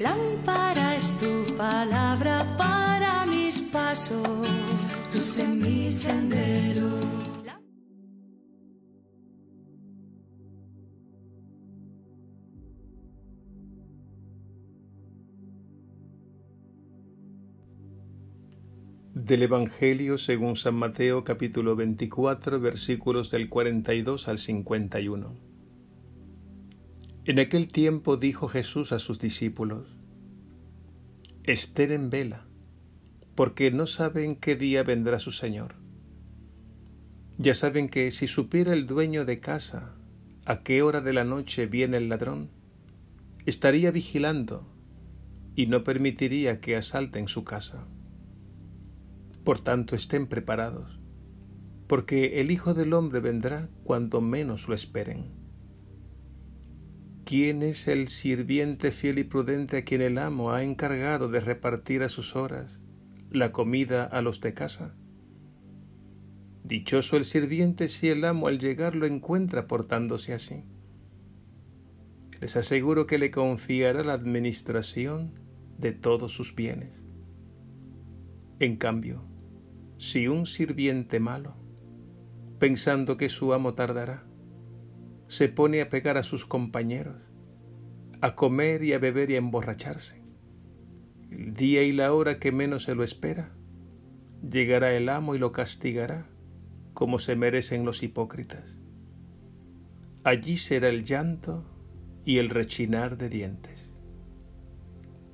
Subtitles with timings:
[0.00, 4.26] Lámpara es tu palabra para mis pasos,
[5.12, 6.98] luz en mi sendero.
[19.14, 25.53] Del Evangelio según San Mateo capítulo 24 versículos del 42 al 51.
[27.26, 29.86] En aquel tiempo dijo Jesús a sus discípulos,
[31.42, 32.44] Estén en vela,
[33.34, 35.76] porque no saben qué día vendrá su Señor.
[37.38, 39.94] Ya saben que si supiera el dueño de casa
[40.44, 42.50] a qué hora de la noche viene el ladrón,
[43.46, 44.66] estaría vigilando
[45.56, 47.86] y no permitiría que asalten su casa.
[49.44, 51.00] Por tanto, estén preparados,
[51.86, 55.43] porque el Hijo del Hombre vendrá cuando menos lo esperen.
[57.24, 62.02] ¿Quién es el sirviente fiel y prudente a quien el amo ha encargado de repartir
[62.02, 62.78] a sus horas
[63.30, 64.94] la comida a los de casa?
[66.64, 70.64] Dichoso el sirviente si el amo al llegar lo encuentra portándose así.
[72.42, 75.32] Les aseguro que le confiará la administración
[75.78, 77.02] de todos sus bienes.
[78.58, 79.24] En cambio,
[79.96, 81.56] si un sirviente malo,
[82.58, 84.26] pensando que su amo tardará,
[85.34, 87.16] se pone a pegar a sus compañeros,
[88.20, 90.22] a comer y a beber y a emborracharse,
[91.28, 93.50] el día y la hora que menos se lo espera,
[94.48, 96.28] llegará el amo y lo castigará
[96.92, 98.76] como se merecen los hipócritas.
[100.22, 101.64] Allí será el llanto
[102.24, 103.90] y el rechinar de dientes.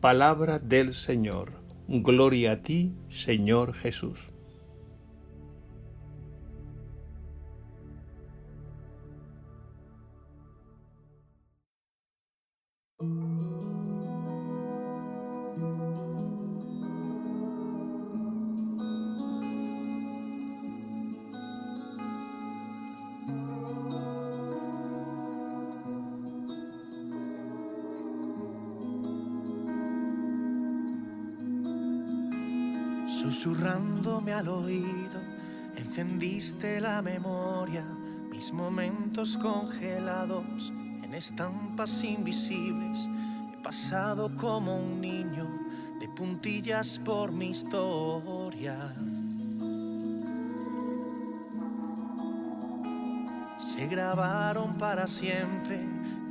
[0.00, 1.54] Palabra del Señor.
[1.88, 4.30] Gloria a ti, Señor Jesús.
[33.38, 35.20] Susurrándome al oído,
[35.76, 37.84] encendiste la memoria,
[38.32, 40.72] mis momentos congelados
[41.04, 43.08] en estampas invisibles.
[43.52, 45.46] He pasado como un niño
[46.00, 48.92] de puntillas por mi historia.
[53.56, 55.78] Se grabaron para siempre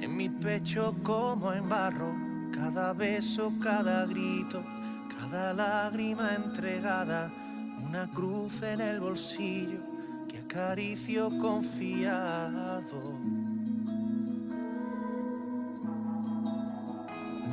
[0.01, 2.13] en mi pecho como en barro,
[2.53, 4.61] cada beso, cada grito,
[5.29, 7.29] cada lágrima entregada,
[7.85, 9.79] una cruz en el bolsillo
[10.29, 13.19] que acaricio confiado.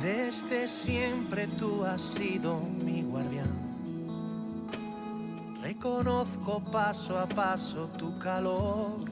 [0.01, 3.51] Desde siempre tú has sido mi guardián.
[5.61, 9.03] Reconozco paso a paso tu calor.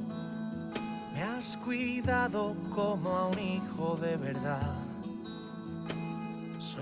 [1.14, 4.83] Me has cuidado como a un hijo de verdad.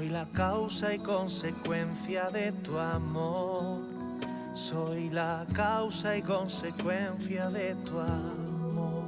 [0.01, 3.81] Soy la causa y consecuencia de tu amor.
[4.55, 9.03] Soy la causa y consecuencia de tu amor.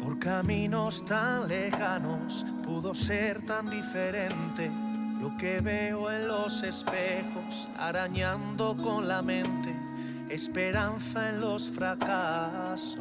[0.00, 4.70] por caminos tan lejanos, pudo ser tan diferente
[5.22, 9.72] lo que veo en los espejos, arañando con la mente,
[10.28, 12.98] esperanza en los fracasos.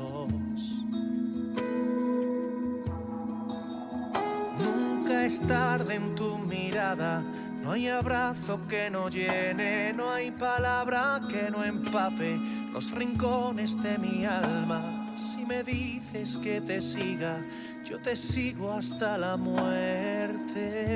[4.59, 7.24] Nunca es tarde en tu mirada,
[7.64, 12.40] no hay abrazo que no llene, no hay palabra que no empape
[12.72, 17.38] los rincones de mi alma si me dices que te siga,
[17.84, 20.92] yo te sigo hasta la muerte.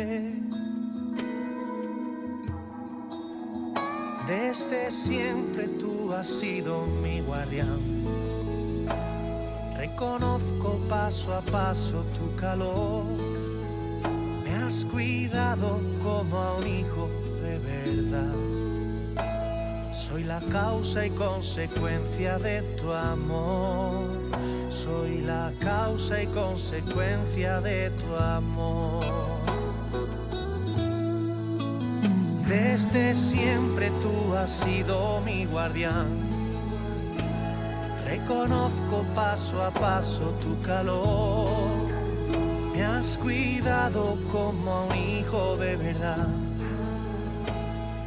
[4.27, 7.79] Desde siempre tú has sido mi guardián.
[9.77, 13.03] Reconozco paso a paso tu calor.
[14.43, 17.07] Me has cuidado como a un hijo
[17.43, 18.33] de verdad.
[19.93, 24.09] Soy la causa y consecuencia de tu amor.
[24.69, 29.54] Soy la causa y consecuencia de tu amor.
[32.55, 36.07] Desde siempre tú has sido mi guardián.
[38.05, 41.49] Reconozco paso a paso tu calor.
[42.73, 46.27] Me has cuidado como un hijo de verdad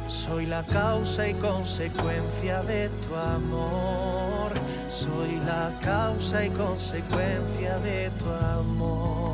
[0.07, 4.51] Soy la causa y consecuencia de tu amor.
[4.87, 9.28] Soy la causa y consecuencia de tu amor.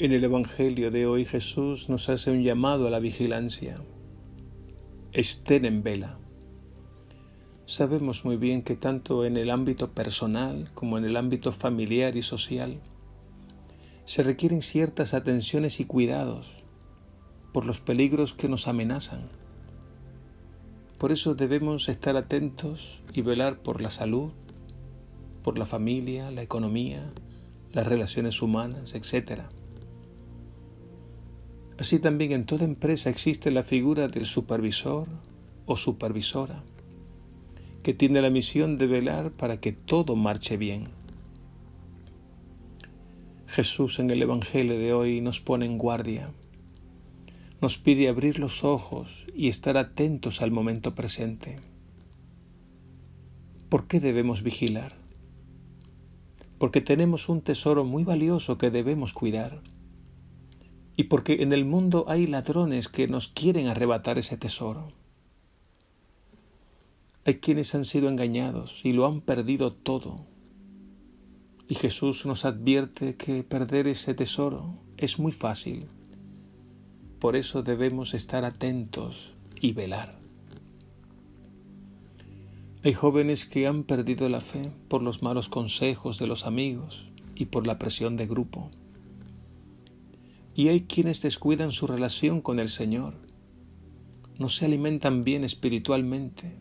[0.00, 3.76] En el Evangelio de hoy Jesús nos hace un llamado a la vigilancia.
[5.12, 6.18] Estén en vela.
[7.64, 12.22] Sabemos muy bien que tanto en el ámbito personal como en el ámbito familiar y
[12.22, 12.80] social
[14.04, 16.50] se requieren ciertas atenciones y cuidados
[17.52, 19.28] por los peligros que nos amenazan.
[20.98, 24.32] Por eso debemos estar atentos y velar por la salud,
[25.44, 27.12] por la familia, la economía,
[27.72, 29.42] las relaciones humanas, etc.
[31.78, 35.08] Así también en toda empresa existe la figura del supervisor
[35.66, 36.62] o supervisora,
[37.82, 40.88] que tiene la misión de velar para que todo marche bien.
[43.46, 46.30] Jesús en el Evangelio de hoy nos pone en guardia,
[47.60, 51.58] nos pide abrir los ojos y estar atentos al momento presente.
[53.68, 54.96] ¿Por qué debemos vigilar?
[56.58, 59.60] Porque tenemos un tesoro muy valioso que debemos cuidar
[60.96, 64.92] y porque en el mundo hay ladrones que nos quieren arrebatar ese tesoro.
[67.24, 70.20] Hay quienes han sido engañados y lo han perdido todo.
[71.68, 75.86] Y Jesús nos advierte que perder ese tesoro es muy fácil.
[77.18, 80.18] Por eso debemos estar atentos y velar.
[82.84, 87.46] Hay jóvenes que han perdido la fe por los malos consejos de los amigos y
[87.46, 88.70] por la presión de grupo.
[90.54, 93.14] Y hay quienes descuidan su relación con el Señor,
[94.38, 96.56] no se alimentan bien espiritualmente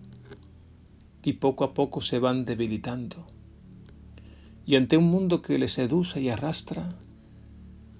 [1.23, 3.25] y poco a poco se van debilitando.
[4.65, 6.95] Y ante un mundo que les seduce y arrastra,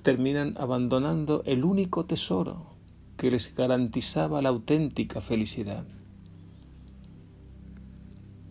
[0.03, 2.73] terminan abandonando el único tesoro
[3.17, 5.85] que les garantizaba la auténtica felicidad.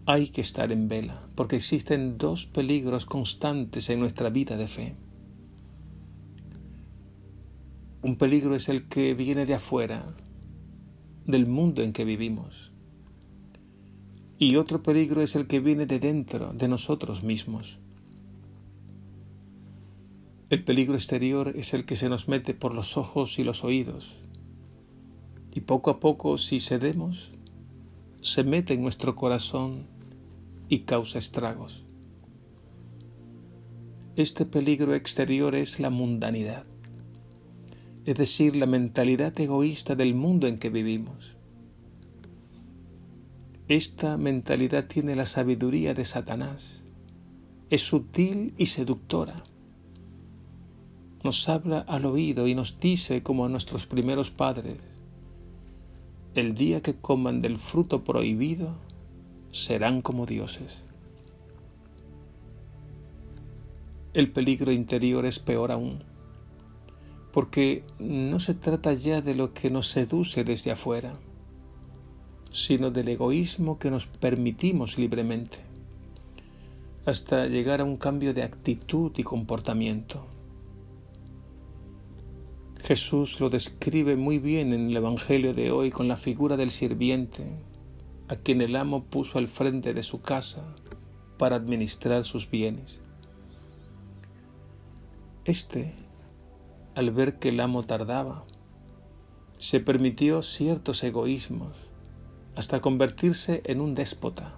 [0.06, 4.96] Hay que estar en vela, porque existen dos peligros constantes en nuestra vida de fe.
[8.02, 10.16] Un peligro es el que viene de afuera,
[11.24, 12.72] del mundo en que vivimos.
[14.40, 17.78] Y otro peligro es el que viene de dentro, de nosotros mismos.
[20.50, 24.16] El peligro exterior es el que se nos mete por los ojos y los oídos.
[25.52, 27.30] Y poco a poco, si cedemos,
[28.20, 29.86] se mete en nuestro corazón
[30.68, 31.84] y causa estragos.
[34.16, 36.71] Este peligro exterior es la mundanidad
[38.04, 41.36] es decir, la mentalidad egoísta del mundo en que vivimos.
[43.68, 46.80] Esta mentalidad tiene la sabiduría de Satanás,
[47.70, 49.44] es sutil y seductora.
[51.22, 54.78] Nos habla al oído y nos dice como a nuestros primeros padres,
[56.34, 58.74] el día que coman del fruto prohibido,
[59.52, 60.82] serán como dioses.
[64.12, 66.11] El peligro interior es peor aún
[67.32, 71.14] porque no se trata ya de lo que nos seduce desde afuera,
[72.52, 75.58] sino del egoísmo que nos permitimos libremente,
[77.06, 80.26] hasta llegar a un cambio de actitud y comportamiento.
[82.82, 87.44] Jesús lo describe muy bien en el Evangelio de hoy con la figura del sirviente,
[88.28, 90.74] a quien el amo puso al frente de su casa
[91.38, 93.00] para administrar sus bienes.
[95.44, 95.94] Este
[96.94, 98.44] al ver que el amo tardaba.
[99.58, 101.76] Se permitió ciertos egoísmos
[102.54, 104.56] hasta convertirse en un déspota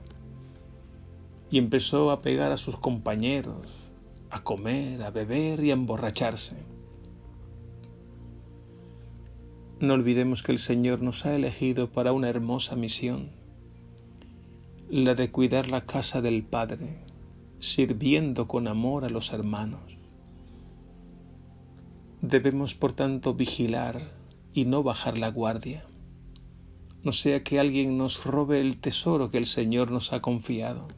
[1.50, 3.69] y empezó a pegar a sus compañeros,
[4.31, 6.57] a comer, a beber y a emborracharse.
[9.79, 13.31] No olvidemos que el Señor nos ha elegido para una hermosa misión,
[14.88, 16.99] la de cuidar la casa del Padre,
[17.61, 19.93] sirviendo con amor a los hermanos.
[22.26, 24.11] Debemos, por tanto, vigilar
[24.54, 25.85] y no bajar la guardia,
[27.02, 30.88] no sea que alguien nos robe el tesoro que el Señor nos ha confiado.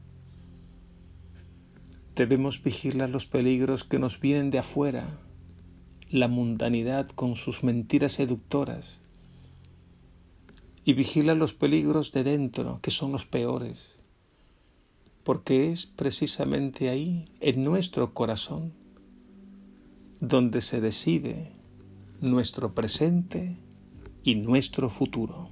[2.15, 5.19] Debemos vigilar los peligros que nos vienen de afuera,
[6.11, 9.01] la mundanidad con sus mentiras seductoras,
[10.85, 13.97] y vigilar los peligros de dentro, que son los peores,
[15.25, 18.86] porque es precisamente ahí, en nuestro corazón,
[20.21, 21.53] donde se decide
[22.21, 23.59] nuestro presente
[24.23, 25.51] y nuestro futuro.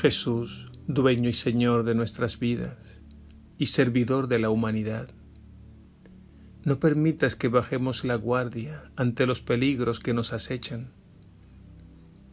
[0.00, 3.02] Jesús, dueño y Señor de nuestras vidas
[3.58, 5.10] y servidor de la humanidad
[6.64, 10.90] no permitas que bajemos la guardia ante los peligros que nos acechan.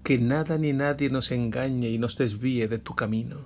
[0.04, 3.46] Que nada ni nadie nos engañe y nos desvíe de tu camino.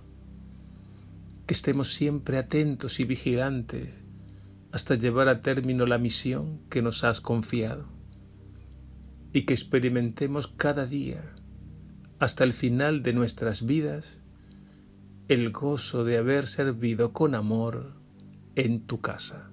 [1.46, 4.04] Que estemos siempre atentos y vigilantes
[4.72, 7.86] hasta llevar a término la misión que nos has confiado.
[9.34, 11.24] Y que experimentemos cada día,
[12.20, 14.20] hasta el final de nuestras vidas,
[15.28, 17.94] el gozo de haber servido con amor
[18.56, 19.49] en tu casa.